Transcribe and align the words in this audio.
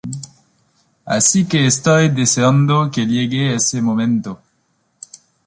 Así 1.05 1.47
que 1.47 1.67
estoy 1.67 2.09
deseando 2.09 2.89
que 2.89 3.05
llegue 3.05 3.53
ese 3.53 3.83
momento. 3.83 4.41